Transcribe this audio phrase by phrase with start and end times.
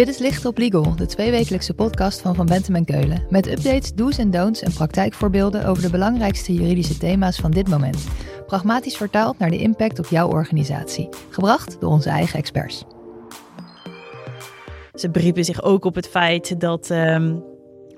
[0.00, 3.26] Dit is Licht op Legal, de tweewekelijkse podcast van Van Bentem en Keulen.
[3.28, 8.06] Met updates, do's en don'ts en praktijkvoorbeelden over de belangrijkste juridische thema's van dit moment.
[8.46, 11.08] Pragmatisch vertaald naar de impact op jouw organisatie.
[11.30, 12.84] Gebracht door onze eigen experts.
[14.94, 17.36] Ze beriepen zich ook op het feit dat ehm,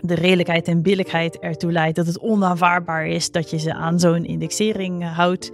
[0.00, 4.24] de redelijkheid en billijkheid ertoe leidt dat het onaanvaardbaar is dat je ze aan zo'n
[4.24, 5.52] indexering houdt.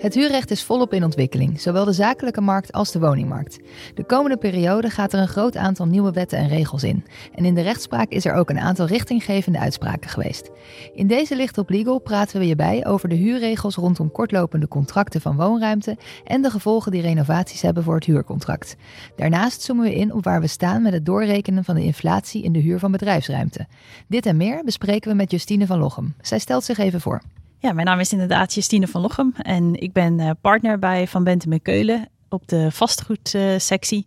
[0.00, 3.58] Het huurrecht is volop in ontwikkeling, zowel de zakelijke markt als de woningmarkt.
[3.94, 7.04] De komende periode gaat er een groot aantal nieuwe wetten en regels in.
[7.34, 10.50] En in de rechtspraak is er ook een aantal richtinggevende uitspraken geweest.
[10.94, 15.20] In deze Licht op Legal praten we je bij over de huurregels rondom kortlopende contracten
[15.20, 18.76] van woonruimte en de gevolgen die renovaties hebben voor het huurcontract.
[19.16, 22.52] Daarnaast zoomen we in op waar we staan met het doorrekenen van de inflatie in
[22.52, 23.66] de huur van bedrijfsruimte.
[24.08, 26.14] Dit en meer bespreken we met Justine van Lochem.
[26.20, 27.22] Zij stelt zich even voor.
[27.62, 31.24] Ja, mijn naam is inderdaad Justine van Lochem en ik ben eh, partner bij Van
[31.24, 34.06] Bentem en Keulen op de vastgoedsectie.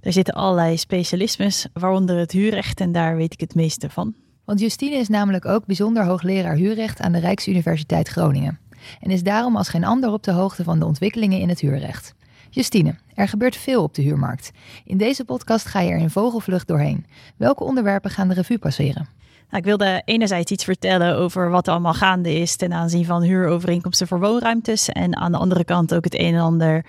[0.00, 4.14] Daar zitten allerlei specialismes, waaronder het huurrecht en daar weet ik het meeste van.
[4.44, 8.58] Want Justine is namelijk ook bijzonder hoogleraar huurrecht aan de Rijksuniversiteit Groningen.
[9.00, 12.14] En is daarom als geen ander op de hoogte van de ontwikkelingen in het huurrecht.
[12.50, 14.50] Justine, er gebeurt veel op de huurmarkt.
[14.84, 17.06] In deze podcast ga je er in vogelvlucht doorheen.
[17.36, 19.08] Welke onderwerpen gaan de revue passeren?
[19.50, 23.22] Nou, ik wilde enerzijds iets vertellen over wat er allemaal gaande is ten aanzien van
[23.22, 24.88] huurovereenkomsten voor woonruimtes.
[24.88, 26.84] En aan de andere kant ook het een en ander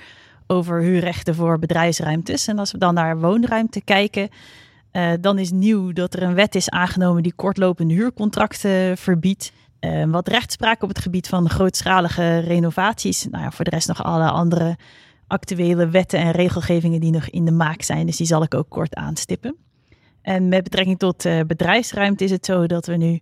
[0.48, 2.48] over huurrechten voor bedrijfsruimtes.
[2.48, 4.30] En als we dan naar woonruimte kijken,
[4.92, 9.52] uh, dan is nieuw dat er een wet is aangenomen die kortlopende huurcontracten verbiedt.
[9.80, 13.28] Uh, wat rechtspraak op het gebied van grootschalige renovaties.
[13.32, 14.78] Nou ja, voor de rest nog alle andere
[15.28, 18.06] actuele wetten en regelgevingen die nog in de maak zijn.
[18.06, 19.56] Dus die zal ik ook kort aanstippen.
[20.22, 23.20] En met betrekking tot uh, bedrijfsruimte is het zo dat er nu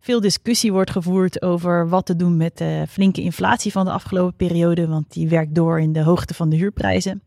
[0.00, 4.36] veel discussie wordt gevoerd over wat te doen met de flinke inflatie van de afgelopen
[4.36, 7.22] periode, want die werkt door in de hoogte van de huurprijzen.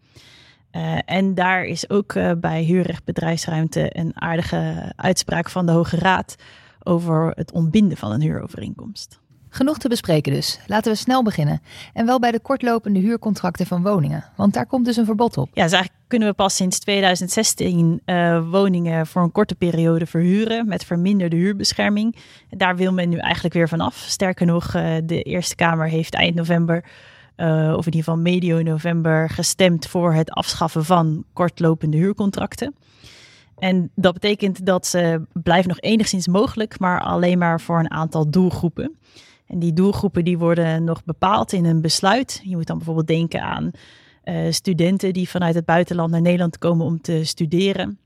[0.72, 5.98] Uh, en daar is ook uh, bij huurrecht bedrijfsruimte een aardige uitspraak van de Hoge
[5.98, 6.36] Raad
[6.84, 9.20] over het ontbinden van een huurovereenkomst.
[9.56, 10.60] Genoeg te bespreken dus.
[10.68, 11.62] Laten we snel beginnen.
[11.94, 14.24] En wel bij de kortlopende huurcontracten van woningen.
[14.36, 15.50] Want daar komt dus een verbod op.
[15.54, 20.68] Ja, dus eigenlijk kunnen we pas sinds 2016 uh, woningen voor een korte periode verhuren
[20.68, 22.16] met verminderde huurbescherming.
[22.50, 23.96] Daar wil men nu eigenlijk weer vanaf.
[23.96, 26.84] Sterker nog, uh, de Eerste Kamer heeft eind november,
[27.38, 32.76] uh, of in ieder geval medio november, gestemd voor het afschaffen van kortlopende huurcontracten.
[33.58, 38.30] En dat betekent dat ze blijven nog enigszins mogelijk, maar alleen maar voor een aantal
[38.30, 38.98] doelgroepen.
[39.48, 42.42] En die doelgroepen die worden nog bepaald in een besluit.
[42.44, 43.72] Je moet dan bijvoorbeeld denken aan
[44.24, 48.00] uh, studenten die vanuit het buitenland naar Nederland komen om te studeren.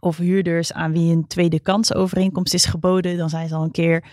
[0.00, 3.16] Of huurders aan wie een tweede kansovereenkomst is geboden.
[3.16, 4.04] Dan zijn ze al een keer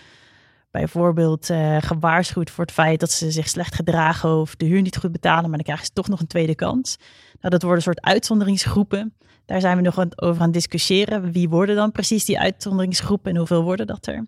[0.71, 4.97] bijvoorbeeld uh, gewaarschuwd voor het feit dat ze zich slecht gedragen of de huur niet
[4.97, 6.97] goed betalen, maar dan krijgen ze toch nog een tweede kans.
[7.39, 9.13] Nou, dat worden een soort uitzonderingsgroepen.
[9.45, 11.31] Daar zijn we nog over aan het discussiëren.
[11.31, 14.25] Wie worden dan precies die uitzonderingsgroepen en hoeveel worden dat er?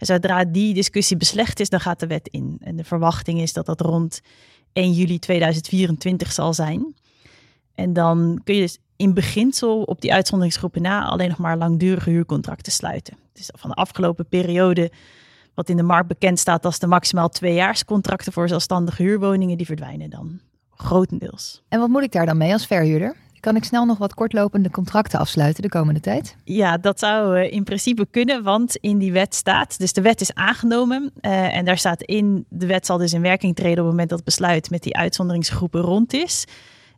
[0.00, 2.56] En zodra die discussie beslecht is, dan gaat de wet in.
[2.60, 4.20] En de verwachting is dat dat rond
[4.72, 6.94] 1 juli 2024 zal zijn.
[7.74, 12.10] En dan kun je dus in beginsel op die uitzonderingsgroepen na alleen nog maar langdurige
[12.10, 13.16] huurcontracten sluiten.
[13.32, 14.92] Dus van de afgelopen periode,
[15.54, 20.10] wat in de markt bekend staat als de maximaal tweejaarscontracten voor zelfstandige huurwoningen, die verdwijnen
[20.10, 20.40] dan
[20.70, 21.62] grotendeels.
[21.68, 23.16] En wat moet ik daar dan mee als verhuurder?
[23.40, 26.36] Kan ik snel nog wat kortlopende contracten afsluiten de komende tijd?
[26.44, 30.20] Ja, dat zou uh, in principe kunnen, want in die wet staat, dus de wet
[30.20, 33.84] is aangenomen uh, en daar staat in, de wet zal dus in werking treden op
[33.84, 36.44] het moment dat het besluit met die uitzonderingsgroepen rond is.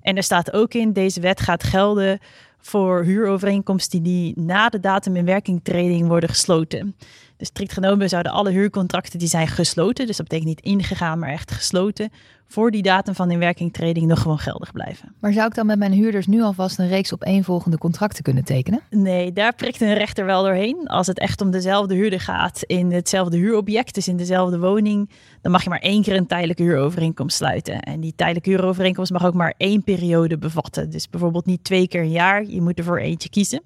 [0.01, 2.19] En er staat ook in, deze wet gaat gelden
[2.59, 6.97] voor huurovereenkomsten die na de datum in werkingtreding worden gesloten.
[7.37, 11.29] Dus strikt genomen zouden alle huurcontracten die zijn gesloten, dus dat betekent niet ingegaan, maar
[11.29, 12.11] echt gesloten,
[12.53, 15.15] voor die datum van inwerkingtreding nog gewoon geldig blijven.
[15.21, 18.45] Maar zou ik dan met mijn huurders nu alvast een reeks op volgende contracten kunnen
[18.45, 18.81] tekenen?
[18.91, 20.87] Nee, daar prikt een rechter wel doorheen.
[20.87, 25.11] Als het echt om dezelfde huurder gaat in hetzelfde huurobject, dus in dezelfde woning,
[25.41, 27.81] dan mag je maar één keer een tijdelijke huurovereenkomst sluiten.
[27.81, 30.91] En die tijdelijke huurovereenkomst mag ook maar één periode bevatten.
[30.91, 33.63] Dus bijvoorbeeld niet twee keer een jaar, je moet er voor eentje kiezen.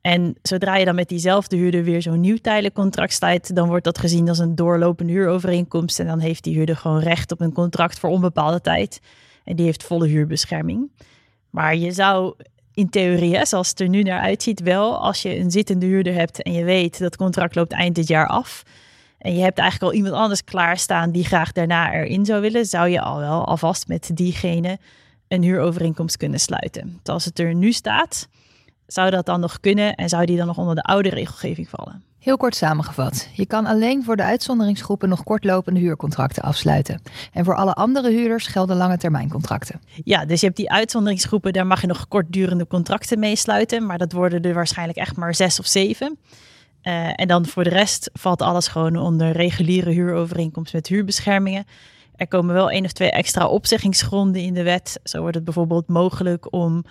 [0.00, 3.84] En zodra je dan met diezelfde huurder weer zo'n nieuw tijdelijk contract sluit, dan wordt
[3.84, 6.00] dat gezien als een doorlopende huurovereenkomst.
[6.00, 9.00] En dan heeft die huurder gewoon recht op een contract voor onbepaalde tijd.
[9.44, 10.90] En die heeft volle huurbescherming.
[11.50, 12.34] Maar je zou
[12.74, 16.42] in theorie, zoals het er nu naar uitziet, wel als je een zittende huurder hebt
[16.42, 18.62] en je weet dat contract loopt eind dit jaar af.
[19.18, 22.88] En je hebt eigenlijk al iemand anders klaarstaan die graag daarna erin zou willen, zou
[22.88, 24.78] je al wel alvast met diegene
[25.28, 27.00] een huurovereenkomst kunnen sluiten.
[27.02, 28.28] Zoals het er nu staat,
[28.88, 32.02] Zou dat dan nog kunnen en zou die dan nog onder de oude regelgeving vallen?
[32.18, 33.28] Heel kort samengevat.
[33.32, 37.02] Je kan alleen voor de uitzonderingsgroepen nog kortlopende huurcontracten afsluiten.
[37.32, 39.80] En voor alle andere huurders gelden lange termijncontracten.
[40.04, 43.86] Ja, dus je hebt die uitzonderingsgroepen, daar mag je nog kortdurende contracten mee sluiten.
[43.86, 46.18] Maar dat worden er waarschijnlijk echt maar zes of zeven.
[46.82, 51.64] Uh, en dan voor de rest valt alles gewoon onder reguliere huurovereenkomst met huurbeschermingen.
[52.16, 55.00] Er komen wel één of twee extra opzeggingsgronden in de wet.
[55.02, 56.84] Zo wordt het bijvoorbeeld mogelijk om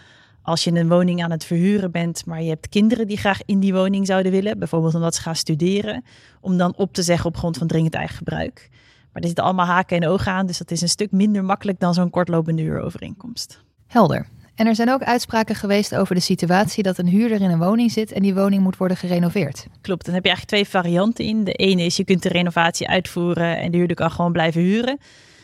[0.48, 3.60] als je een woning aan het verhuren bent, maar je hebt kinderen die graag in
[3.60, 6.04] die woning zouden willen, bijvoorbeeld omdat ze gaan studeren,
[6.42, 8.68] om dan op te zeggen op grond van dringend eigen gebruik.
[9.12, 11.80] Maar er zitten allemaal haken en ogen aan, dus dat is een stuk minder makkelijk
[11.80, 13.64] dan zo'n kortlopende huurovereenkomst.
[13.88, 14.28] Helder.
[14.56, 17.92] En er zijn ook uitspraken geweest over de situatie dat een huurder in een woning
[17.92, 19.68] zit en die woning moet worden gerenoveerd.
[19.82, 21.44] Klopt, dan heb je eigenlijk twee varianten in.
[21.44, 24.98] De ene is je kunt de renovatie uitvoeren en de huurder kan gewoon blijven huren.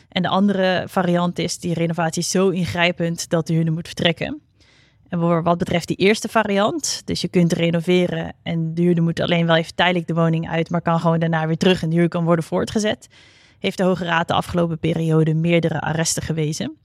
[0.08, 4.42] En de andere variant is die renovatie is zo ingrijpend dat de huurder moet vertrekken.
[5.14, 9.20] En voor wat betreft die eerste variant, dus je kunt renoveren en de huurder moet
[9.20, 11.96] alleen wel even tijdelijk de woning uit, maar kan gewoon daarna weer terug en de
[11.96, 13.08] huur kan worden voortgezet,
[13.58, 16.76] heeft de Hoge Raad de afgelopen periode meerdere arresten gewezen.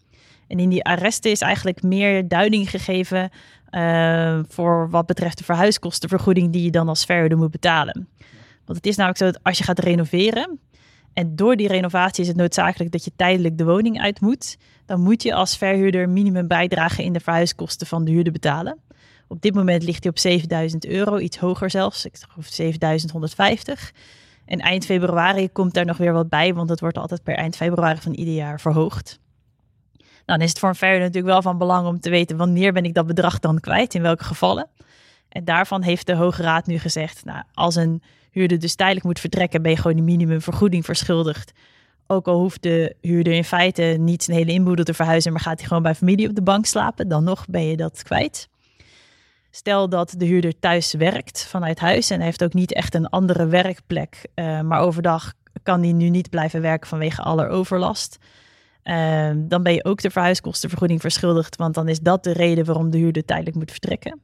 [0.48, 3.30] En in die arresten is eigenlijk meer duiding gegeven
[3.72, 8.08] uh, voor wat betreft de verhuiskostenvergoeding die je dan als verhuurder moet betalen.
[8.66, 10.60] Want het is namelijk zo dat als je gaat renoveren,
[11.14, 14.58] en door die renovatie is het noodzakelijk dat je tijdelijk de woning uit moet.
[14.86, 18.78] Dan moet je als verhuurder minimum bijdragen in de verhuiskosten van de huurder betalen.
[19.28, 23.94] Op dit moment ligt hij op 7000 euro, iets hoger zelfs, ik geloof 7150.
[24.46, 27.56] En eind februari komt daar nog weer wat bij, want het wordt altijd per eind
[27.56, 29.20] februari van ieder jaar verhoogd.
[29.98, 32.74] Nou, dan is het voor een verhuurder natuurlijk wel van belang om te weten wanneer
[32.74, 34.68] ben ik dat bedrag dan kwijt, in welke gevallen.
[35.30, 39.20] En daarvan heeft de Hoge Raad nu gezegd, nou, als een huurder dus tijdelijk moet
[39.20, 41.52] vertrekken, ben je gewoon die minimumvergoeding verschuldigd.
[42.08, 45.60] Ook al hoeft de huurder in feite niet zijn hele inboedel te verhuizen, maar gaat
[45.60, 48.50] hij gewoon bij familie op de bank slapen, dan nog ben je dat kwijt.
[49.52, 53.10] Stel dat de huurder thuis werkt vanuit huis en hij heeft ook niet echt een
[53.10, 55.34] andere werkplek, uh, maar overdag
[55.64, 58.18] kan hij nu niet blijven werken vanwege aller overlast.
[58.84, 62.90] Uh, dan ben je ook de verhuiskostenvergoeding verschuldigd, want dan is dat de reden waarom
[62.90, 64.22] de huurder tijdelijk moet vertrekken.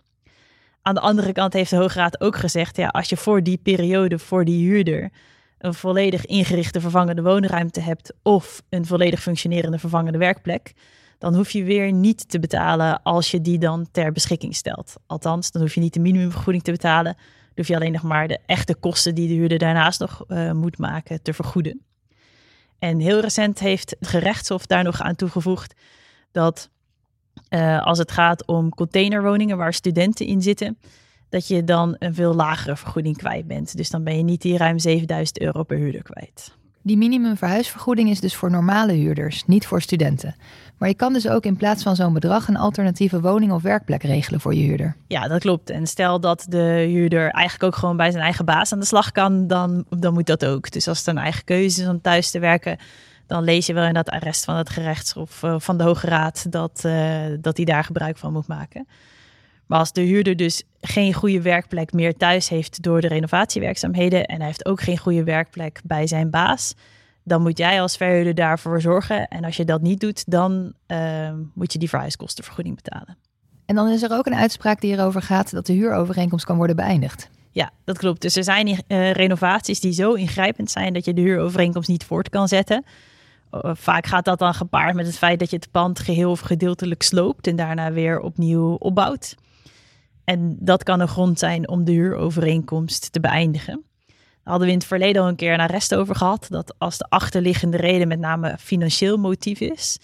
[0.88, 3.58] Aan de andere kant heeft de Hoge Raad ook gezegd, ja, als je voor die
[3.58, 5.10] periode, voor die huurder,
[5.58, 10.74] een volledig ingerichte vervangende woonruimte hebt of een volledig functionerende vervangende werkplek,
[11.18, 14.96] dan hoef je weer niet te betalen als je die dan ter beschikking stelt.
[15.08, 17.14] Althans, dan hoef je niet de minimumvergoeding te betalen.
[17.14, 20.52] Dan hoef je alleen nog maar de echte kosten die de huurder daarnaast nog uh,
[20.52, 21.81] moet maken te vergoeden.
[22.80, 25.74] En heel recent heeft het gerechtshof daar nog aan toegevoegd
[26.31, 26.70] dat
[27.50, 30.78] uh, als het gaat om containerwoningen waar studenten in zitten,
[31.30, 33.78] dat je dan een veel lagere vergoeding kwijt bent.
[33.78, 36.56] Dus dan ben je niet die ruim 7000 euro per huurder kwijt.
[36.86, 40.36] Die minimumverhuisvergoeding is dus voor normale huurders, niet voor studenten.
[40.78, 44.04] Maar je kan dus ook in plaats van zo'n bedrag een alternatieve woning of werkplek
[44.04, 44.96] regelen voor je huurder.
[45.08, 45.70] Ja, dat klopt.
[45.70, 49.12] En stel dat de huurder eigenlijk ook gewoon bij zijn eigen baas aan de slag
[49.12, 50.72] kan, dan, dan moet dat ook.
[50.72, 52.78] Dus als het een eigen keuze is om thuis te werken,
[53.27, 56.51] dan lees je wel in dat arrest van het gerechtshof uh, van de Hoge Raad
[56.51, 56.81] dat,
[57.42, 58.88] dat hij daar gebruik van moet maken.
[59.66, 64.38] Maar als de huurder dus geen goede werkplek meer thuis heeft door de renovatiewerkzaamheden en
[64.38, 66.75] hij heeft ook geen goede werkplek bij zijn baas,
[67.24, 69.28] dan moet jij als verhuurder daarvoor zorgen.
[69.28, 73.18] En als je dat niet doet, dan uh, moet je die verhuiskostenvergoeding betalen.
[73.66, 76.75] En dan is er ook een uitspraak die erover gaat dat de huurovereenkomst kan worden
[76.75, 77.30] beëindigd.
[77.51, 78.21] Ja, dat klopt.
[78.21, 82.30] Dus er zijn uh, renovaties die zo ingrijpend zijn dat je de huurovereenkomst niet voort
[82.30, 82.85] kan zetten.
[83.52, 86.40] Uh, vaak gaat dat dan gepaard met het feit dat je het pand geheel of
[86.40, 89.35] gedeeltelijk sloopt en daarna weer opnieuw opbouwt.
[90.23, 93.83] En dat kan een grond zijn om de huurovereenkomst te beëindigen.
[94.06, 96.47] Daar hadden we in het verleden al een keer een arrest over gehad.
[96.49, 99.99] Dat als de achterliggende reden met name financieel motief is,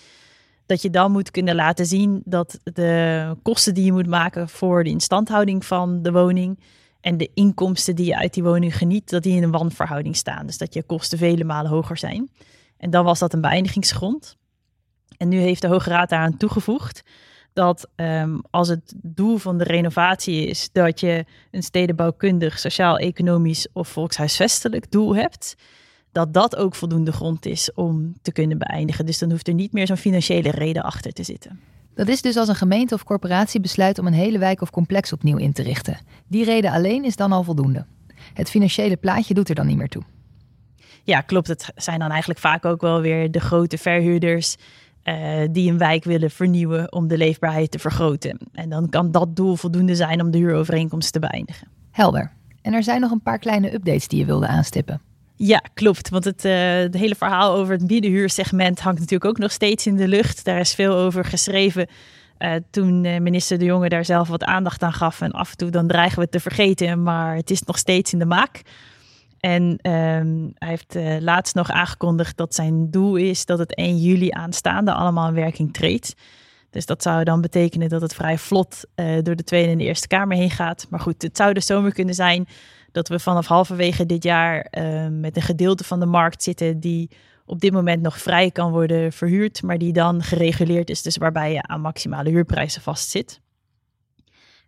[0.65, 4.83] dat je dan moet kunnen laten zien dat de kosten die je moet maken voor
[4.83, 6.59] de instandhouding van de woning
[7.01, 10.45] en de inkomsten die je uit die woning geniet, dat die in een wanverhouding staan.
[10.45, 12.29] Dus dat je kosten vele malen hoger zijn.
[12.81, 14.37] En dan was dat een beëindigingsgrond.
[15.17, 17.03] En nu heeft de Hoge Raad daaraan toegevoegd
[17.53, 23.87] dat um, als het doel van de renovatie is dat je een stedenbouwkundig, sociaal-economisch of
[23.87, 25.55] volkshuisvestelijk doel hebt,
[26.11, 29.05] dat dat ook voldoende grond is om te kunnen beëindigen.
[29.05, 31.59] Dus dan hoeft er niet meer zo'n financiële reden achter te zitten.
[31.93, 35.13] Dat is dus als een gemeente of corporatie besluit om een hele wijk of complex
[35.13, 35.97] opnieuw in te richten.
[36.27, 37.85] Die reden alleen is dan al voldoende.
[38.33, 40.03] Het financiële plaatje doet er dan niet meer toe.
[41.03, 41.47] Ja, klopt.
[41.47, 44.55] Het zijn dan eigenlijk vaak ook wel weer de grote verhuurders
[45.03, 45.15] uh,
[45.51, 48.37] die een wijk willen vernieuwen om de leefbaarheid te vergroten.
[48.53, 51.67] En dan kan dat doel voldoende zijn om de huurovereenkomst te beëindigen.
[51.91, 52.31] Helder.
[52.61, 55.01] En er zijn nog een paar kleine updates die je wilde aanstippen.
[55.35, 56.09] Ja, klopt.
[56.09, 56.51] Want het, uh,
[57.01, 60.45] hele verhaal over het middenhuursegment hangt natuurlijk ook nog steeds in de lucht.
[60.45, 61.87] Daar is veel over geschreven
[62.41, 65.21] Uh, toen minister De Jonge daar zelf wat aandacht aan gaf.
[65.21, 68.13] En af en toe dan dreigen we het te vergeten, maar het is nog steeds
[68.13, 68.61] in de maak.
[69.41, 73.97] En ehm, hij heeft uh, laatst nog aangekondigd dat zijn doel is dat het 1
[73.97, 76.15] juli aanstaande allemaal in werking treedt.
[76.69, 79.83] Dus dat zou dan betekenen dat het vrij vlot uh, door de Tweede en de
[79.83, 80.87] Eerste Kamer heen gaat.
[80.89, 82.47] Maar goed, het zou dus zomaar kunnen zijn
[82.91, 87.09] dat we vanaf halverwege dit jaar uh, met een gedeelte van de markt zitten die
[87.45, 91.53] op dit moment nog vrij kan worden verhuurd, maar die dan gereguleerd is, dus waarbij
[91.53, 93.41] je aan maximale huurprijzen vastzit.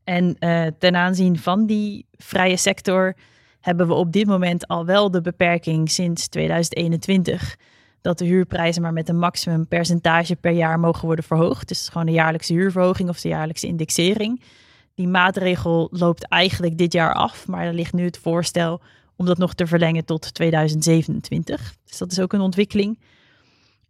[0.04, 3.16] En uh, ten aanzien van die vrije sector
[3.64, 7.58] hebben we op dit moment al wel de beperking sinds 2021
[8.02, 11.68] dat de huurprijzen maar met een maximum percentage per jaar mogen worden verhoogd.
[11.68, 14.42] Dus gewoon de jaarlijkse huurverhoging of de jaarlijkse indexering.
[14.96, 18.82] Die maatregel loopt eigenlijk dit jaar af, maar er ligt nu het voorstel
[19.16, 21.76] om dat nog te verlengen tot 2027.
[21.86, 23.00] Dus dat is ook een ontwikkeling.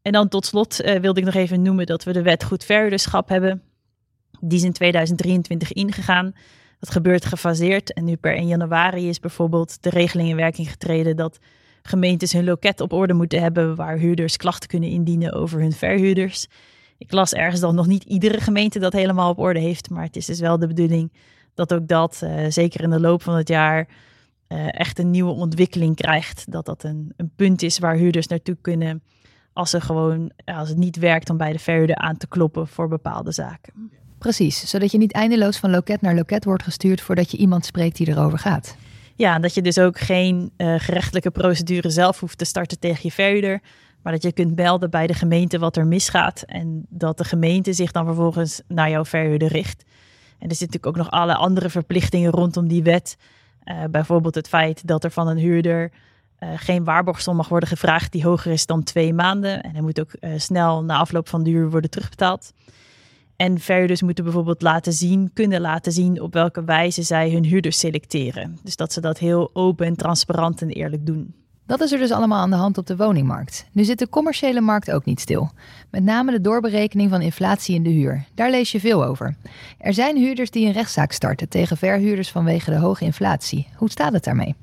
[0.02, 2.64] En dan tot slot uh, wilde ik nog even noemen dat we de wet goed
[2.64, 3.62] verhuurderschap hebben.
[4.40, 6.34] Die is in 2023 ingegaan.
[6.84, 7.94] Dat gebeurt gefaseerd.
[7.94, 11.40] En nu per 1 januari is bijvoorbeeld de regeling in werking getreden dat
[11.82, 16.48] gemeentes hun loket op orde moeten hebben waar huurders klachten kunnen indienen over hun verhuurders.
[16.98, 20.16] Ik las ergens dat nog niet iedere gemeente dat helemaal op orde heeft, maar het
[20.16, 21.12] is dus wel de bedoeling
[21.54, 23.88] dat ook dat, uh, zeker in de loop van het jaar,
[24.48, 26.52] uh, echt een nieuwe ontwikkeling krijgt.
[26.52, 29.04] Dat dat een, een punt is waar huurders naartoe kunnen
[29.54, 32.88] als, ze gewoon, als het niet werkt om bij de verhuurder aan te kloppen voor
[32.88, 33.92] bepaalde zaken.
[34.24, 37.98] Precies, zodat je niet eindeloos van loket naar loket wordt gestuurd voordat je iemand spreekt
[37.98, 38.76] die erover gaat.
[39.16, 43.12] Ja, dat je dus ook geen uh, gerechtelijke procedure zelf hoeft te starten tegen je
[43.12, 43.62] verhuurder.
[44.02, 46.42] Maar dat je kunt melden bij de gemeente wat er misgaat.
[46.42, 49.84] En dat de gemeente zich dan vervolgens naar jouw verhuurder richt.
[50.40, 53.18] En er zitten natuurlijk ook nog alle andere verplichtingen rondom die wet.
[53.66, 55.92] Uh, bijvoorbeeld het feit dat er van een huurder
[56.40, 59.64] uh, geen waarborgsom mag worden gevraagd die hoger is dan twee maanden.
[59.64, 62.54] En hij moet ook snel na afloop van de huur worden terugbetaald.
[63.36, 67.80] En verhuurders moeten bijvoorbeeld laten zien, kunnen laten zien op welke wijze zij hun huurders
[67.80, 68.58] selecteren.
[68.64, 71.34] Dus dat ze dat heel open en transparant en eerlijk doen.
[71.66, 73.66] Dat is er dus allemaal aan de hand op de woningmarkt.
[73.72, 75.52] Nu zit de commerciële markt ook niet stil.
[75.92, 78.26] Met name de doorberekening van inflatie in de huur.
[78.36, 79.36] Daar lees je veel over.
[79.78, 83.68] Er zijn huurders die een rechtszaak starten tegen verhuurders vanwege de hoge inflatie.
[83.76, 84.56] Hoe staat het daarmee?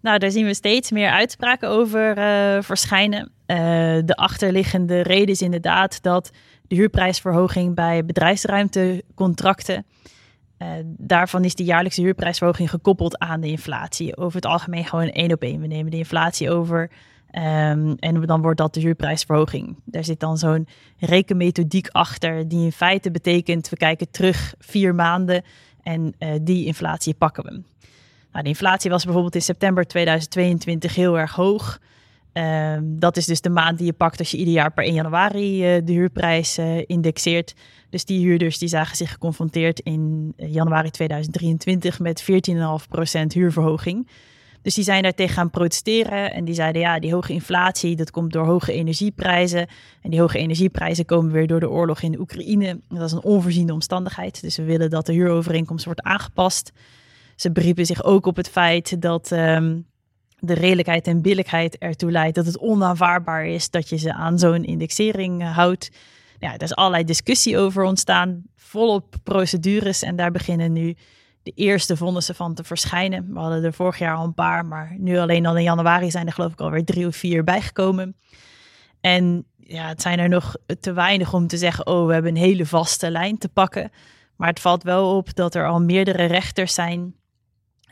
[0.00, 3.30] Nou, daar zien we steeds meer uitspraken over uh, verschijnen.
[3.46, 3.56] Uh,
[4.04, 6.30] de achterliggende reden is inderdaad dat
[6.68, 9.86] de huurprijsverhoging bij bedrijfsruimtecontracten.
[10.58, 14.16] Uh, daarvan is de jaarlijkse huurprijsverhoging gekoppeld aan de inflatie.
[14.16, 15.60] Over het algemeen gewoon één op één.
[15.60, 16.90] We nemen de inflatie over
[17.32, 19.76] um, en dan wordt dat de huurprijsverhoging.
[19.84, 23.68] Daar zit dan zo'n rekenmethodiek achter die in feite betekent...
[23.68, 25.42] we kijken terug vier maanden
[25.82, 27.50] en uh, die inflatie pakken we.
[28.32, 31.80] Nou, de inflatie was bijvoorbeeld in september 2022 heel erg hoog...
[32.38, 34.94] Um, dat is dus de maand die je pakt als je ieder jaar per 1
[34.94, 37.54] januari uh, de huurprijs uh, indexeert.
[37.90, 42.26] Dus die huurders die zagen zich geconfronteerd in eh, januari 2023 met 14,5%
[43.28, 44.08] huurverhoging.
[44.62, 48.10] Dus die zijn daar tegen gaan protesteren en die zeiden ja, die hoge inflatie, dat
[48.10, 49.66] komt door hoge energieprijzen.
[50.02, 52.80] En die hoge energieprijzen komen weer door de oorlog in de Oekraïne.
[52.88, 56.72] Dat is een onvoorziene omstandigheid, dus we willen dat de huurovereenkomst wordt aangepast.
[57.36, 59.86] Ze beriepen zich ook op het feit dat um,
[60.38, 64.64] de redelijkheid en billijkheid ertoe leidt dat het onaanvaardbaar is dat je ze aan zo'n
[64.64, 65.90] indexering eh, houdt.
[66.38, 70.96] Ja, er is allerlei discussie over ontstaan, volop procedures en daar beginnen nu
[71.42, 73.32] de eerste vonnissen van te verschijnen.
[73.32, 76.26] We hadden er vorig jaar al een paar, maar nu alleen al in januari zijn
[76.26, 78.16] er geloof ik alweer drie of vier bijgekomen.
[79.00, 82.42] En ja, het zijn er nog te weinig om te zeggen, oh, we hebben een
[82.42, 83.90] hele vaste lijn te pakken.
[84.36, 87.14] Maar het valt wel op dat er al meerdere rechters zijn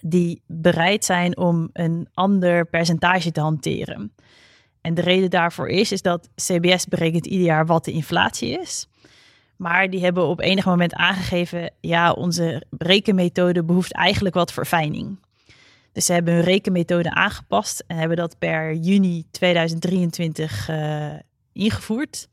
[0.00, 4.12] die bereid zijn om een ander percentage te hanteren.
[4.80, 8.88] En de reden daarvoor is, is dat CBS berekent ieder jaar wat de inflatie is.
[9.56, 15.18] Maar die hebben op enig moment aangegeven, ja, onze rekenmethode behoeft eigenlijk wat verfijning.
[15.92, 21.20] Dus ze hebben hun rekenmethode aangepast en hebben dat per juni 2023 uh, eh,
[21.52, 22.28] ingevoerd.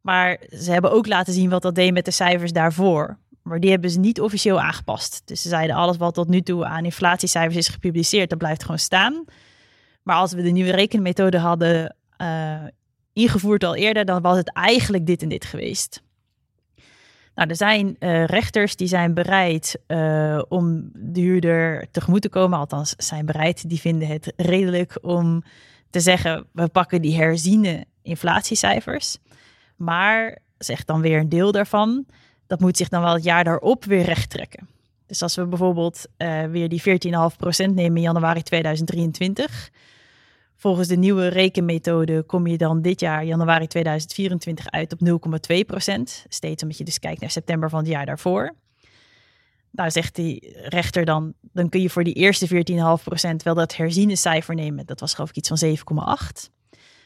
[0.00, 3.18] Maar ze hebben ook laten zien wat dat deed met de cijfers daarvoor.
[3.46, 5.22] Maar die hebben ze niet officieel aangepast.
[5.24, 8.78] Dus ze zeiden alles wat tot nu toe aan inflatiecijfers is gepubliceerd, dat blijft gewoon
[8.78, 9.24] staan.
[10.02, 12.62] Maar als we de nieuwe rekenmethode hadden uh,
[13.12, 16.02] ingevoerd al eerder, dan was het eigenlijk dit en dit geweest.
[17.34, 22.58] Nou, er zijn uh, rechters die zijn bereid uh, om de huurder tegemoet te komen.
[22.58, 23.68] Althans, zijn bereid.
[23.68, 25.42] Die vinden het redelijk om
[25.90, 29.18] te zeggen: we pakken die herziene inflatiecijfers.
[29.76, 32.06] Maar, zegt dan weer een deel daarvan,
[32.46, 34.68] dat moet zich dan wel het jaar daarop weer recht trekken.
[35.06, 36.86] Dus als we bijvoorbeeld uh, weer die 14,5%
[37.56, 39.70] nemen in januari 2023.
[40.56, 46.24] Volgens de nieuwe rekenmethode kom je dan dit jaar, januari 2024, uit op 0,2 procent.
[46.28, 48.54] Steeds omdat je dus kijkt naar september van het jaar daarvoor.
[49.70, 52.48] Nou zegt die rechter dan, dan kun je voor die eerste
[52.98, 54.86] 14,5 procent wel dat herziene cijfer nemen.
[54.86, 56.50] Dat was geloof ik iets van 7,8.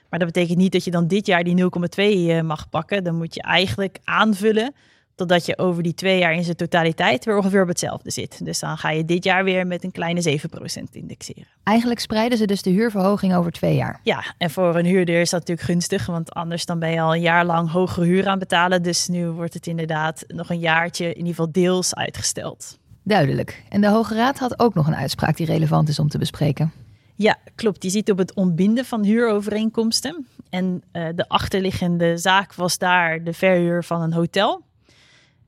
[0.08, 3.04] Maar dat betekent niet dat je dan dit jaar die 0,2 eh, mag pakken.
[3.04, 4.74] Dan moet je eigenlijk aanvullen
[5.20, 8.44] totdat je over die twee jaar in zijn totaliteit weer ongeveer op hetzelfde zit.
[8.44, 10.38] Dus dan ga je dit jaar weer met een kleine
[10.78, 11.46] 7% indexeren.
[11.62, 14.00] Eigenlijk spreiden ze dus de huurverhoging over twee jaar.
[14.02, 17.14] Ja, en voor een huurder is dat natuurlijk gunstig, want anders dan ben je al
[17.14, 18.82] een jaar lang hogere huur aan betalen.
[18.82, 22.78] Dus nu wordt het inderdaad nog een jaartje in ieder geval deels uitgesteld.
[23.02, 23.62] Duidelijk.
[23.68, 26.72] En de Hoge Raad had ook nog een uitspraak die relevant is om te bespreken.
[27.14, 27.82] Ja, klopt.
[27.82, 30.26] Je ziet op het ontbinden van huurovereenkomsten.
[30.50, 34.68] En uh, de achterliggende zaak was daar de verhuur van een hotel.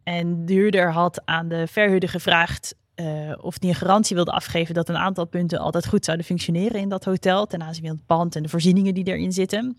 [0.02, 4.74] En de huurder had aan de verhuurder gevraagd uh, of hij een garantie wilde afgeven
[4.74, 7.46] dat een aantal punten altijd goed zouden functioneren in dat hotel.
[7.46, 9.78] Ten aanzien van het pand en de voorzieningen die erin zitten.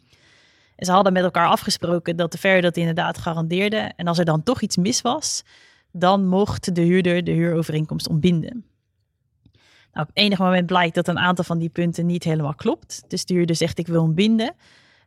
[0.75, 3.91] En ze hadden met elkaar afgesproken dat de verhuurder dat inderdaad garandeerde.
[3.95, 5.43] En als er dan toch iets mis was,
[5.91, 8.65] dan mocht de huurder de huurovereenkomst ontbinden.
[9.93, 13.03] Nou, op enig moment blijkt dat een aantal van die punten niet helemaal klopt.
[13.07, 14.55] Dus de huurder zegt ik wil ontbinden.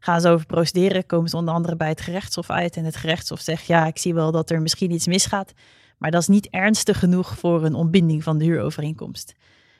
[0.06, 2.76] Gaan ze over procederen, komen ze onder andere bij het gerechtshof uit.
[2.76, 5.52] En het gerechtshof zegt ja, ik zie wel dat er misschien iets misgaat.
[5.98, 9.34] Maar dat is niet ernstig genoeg voor een ontbinding van de huurovereenkomst.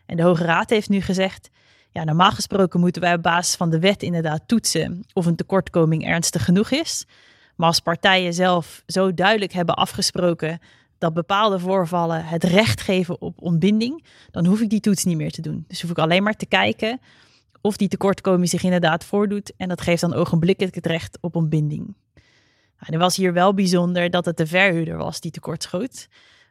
[0.07, 1.51] En de Hoge Raad heeft nu gezegd,
[1.91, 6.07] ja, normaal gesproken moeten wij op basis van de wet inderdaad toetsen of een tekortkoming
[6.07, 7.07] ernstig genoeg is.
[7.57, 10.59] Maar als partijen zelf zo duidelijk hebben afgesproken
[10.99, 15.33] dat bepaalde voorvallen het recht geven op ontbinding, dan hoef ik die toets niet meer
[15.33, 15.65] te doen.
[15.69, 17.01] Dus hoef ik alleen maar te kijken
[17.61, 19.53] of die tekortkoming zich inderdaad voordoet.
[19.57, 21.95] En dat geeft dan ogenblikkelijk het recht op ontbinding.
[22.79, 26.09] Nou, er was hier wel bijzonder dat het de verhuurder was die tekortschoot.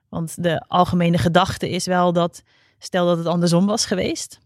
[0.10, 2.44] Want de algemene gedachte is wel dat,
[2.80, 4.40] stel dat het andersom was geweest.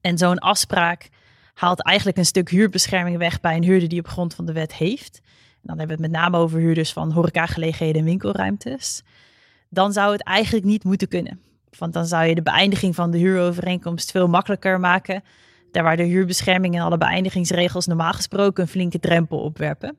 [0.00, 1.08] En zo'n afspraak
[1.54, 4.74] haalt eigenlijk een stuk huurbescherming weg bij een huurder die op grond van de wet
[4.74, 5.20] heeft.
[5.24, 9.02] En dan hebben we het met name over huurders van horecagelegenheden en winkelruimtes.
[9.68, 11.40] Dan zou het eigenlijk niet moeten kunnen.
[11.78, 15.22] Want dan zou je de beëindiging van de huurovereenkomst veel makkelijker maken
[15.74, 19.96] daar waar de huurbescherming en alle beëindigingsregels normaal gesproken een flinke drempel opwerpen.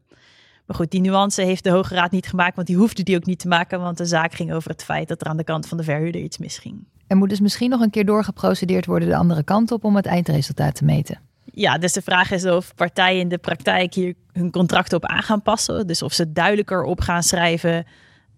[0.66, 3.26] Maar goed, die nuance heeft de Hoge Raad niet gemaakt, want die hoefde die ook
[3.26, 5.68] niet te maken, want de zaak ging over het feit dat er aan de kant
[5.68, 6.84] van de verhuurder iets misging.
[7.08, 10.06] Er moet dus misschien nog een keer doorgeprocedeerd worden de andere kant op om het
[10.06, 11.20] eindresultaat te meten.
[11.44, 15.24] Ja, dus de vraag is of partijen in de praktijk hier hun contracten op aan
[15.24, 15.88] gaan passen.
[15.88, 17.86] Dus of ze duidelijker op gaan schrijven.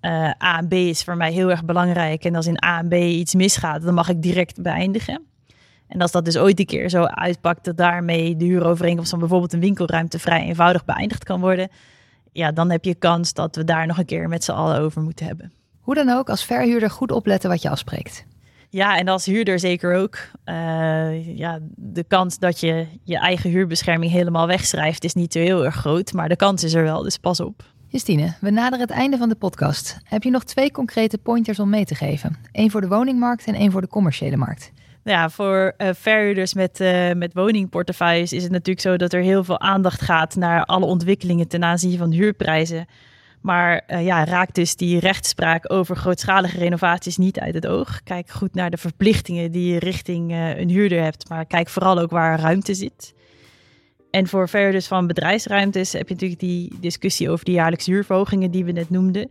[0.02, 0.12] Uh,
[0.44, 2.26] A en B is voor mij heel erg belangrijk.
[2.26, 5.26] En als in A en B iets misgaat, dan mag ik direct beëindigen.
[5.88, 9.54] En als dat dus ooit een keer zo uitpakt dat daarmee de huurovereenkomst van bijvoorbeeld
[9.54, 11.70] een winkelruimte vrij eenvoudig beëindigd kan worden,
[12.32, 15.02] ja, dan heb je kans dat we daar nog een keer met z'n allen over
[15.02, 15.52] moeten hebben.
[15.80, 18.26] Hoe dan ook, als verhuurder goed opletten wat je afspreekt.
[18.70, 20.18] Ja, en als huurder zeker ook.
[20.46, 25.66] Uh, ja, de kans dat je je eigen huurbescherming helemaal wegschrijft is niet zo heel
[25.66, 27.64] erg groot, maar de kans is er wel, dus pas op.
[27.88, 29.98] Justine, we naderen het einde van de podcast.
[30.04, 32.36] Heb je nog twee concrete pointers om mee te geven?
[32.52, 34.72] Eén voor de woningmarkt en één voor de commerciële markt.
[35.08, 39.60] Ja, voor verhuurders met, uh, met woningportefeuilles is het natuurlijk zo dat er heel veel
[39.60, 42.86] aandacht gaat naar alle ontwikkelingen ten aanzien van huurprijzen.
[43.42, 48.04] Maar uh, ja, raakt dus die rechtspraak over grootschalige renovaties niet uit het oog.
[48.04, 52.12] Kijk goed naar de verplichtingen die je richting een huurder hebt, maar kijk vooral ook
[52.12, 53.14] waar ruimte zit.
[54.12, 58.66] En voor verhuurders van bedrijfsruimtes heb je natuurlijk die discussie over de jaarlijkse huurverhogingen die
[58.66, 59.30] we net noemden.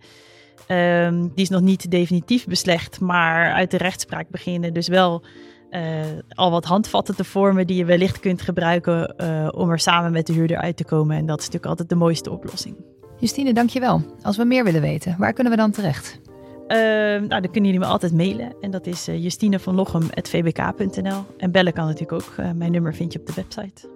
[0.69, 5.25] Um, die is nog niet definitief beslecht, maar uit de rechtspraak beginnen dus wel
[5.71, 5.81] uh,
[6.29, 10.27] al wat handvatten te vormen die je wellicht kunt gebruiken uh, om er samen met
[10.27, 11.17] de huurder uit te komen.
[11.17, 12.77] En dat is natuurlijk altijd de mooiste oplossing.
[13.19, 14.03] Justine, dankjewel.
[14.23, 16.21] Als we meer willen weten, waar kunnen we dan terecht?
[16.69, 16.77] Uh,
[17.19, 18.55] nou, dan kunnen jullie me altijd mailen.
[18.61, 21.25] En dat is uh, justinevanlochem.vbk.nl.
[21.39, 22.33] En bellen kan natuurlijk ook.
[22.55, 23.96] mijn nummer vind je op de website.